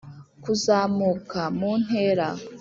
[0.43, 2.27] kuzamuka mu ntera